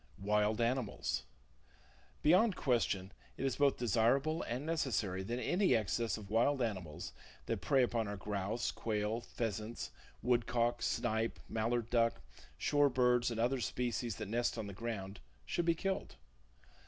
[0.23, 1.25] Wild Animals.
[2.23, 7.13] —Beyond question, it is both desirable and necessary that any excess of wild animals
[7.45, 12.19] that prey upon our grouse, quail, pheasants, [Page 78] woodcock, snipe, mallard duck,
[12.57, 16.15] shore birds and other species that nest on the ground, should be killed.